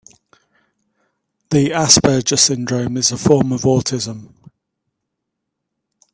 The 1.51 1.69
Asperger 1.69 2.35
syndrome 2.39 2.97
is 2.97 3.11
a 3.11 3.19
form 3.19 3.51
of 3.51 3.61
autism. 3.61 4.33